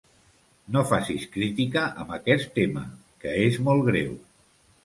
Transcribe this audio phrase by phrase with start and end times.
[0.75, 2.87] No facis crítica amb aquest tema,
[3.25, 4.21] que és molt greu.